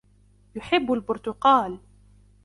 يحب 0.55 0.91
البرتقال. 0.93 1.79